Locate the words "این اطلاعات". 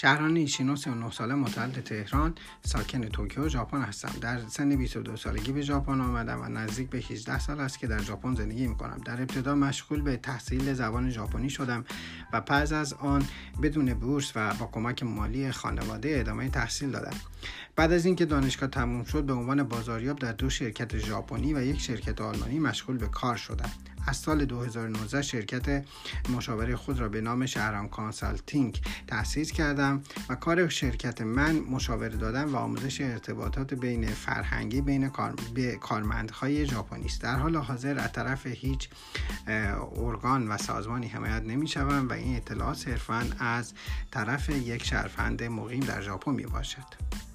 42.12-42.76